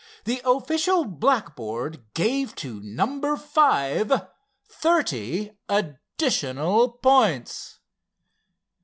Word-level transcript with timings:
The 0.23 0.41
official 0.45 1.05
blackboard 1.05 2.01
gave 2.15 2.55
to 2.55 2.81
number 2.81 3.37
five 3.37 4.11
thirty 4.67 5.51
additional 5.69 6.93
points. 6.93 7.77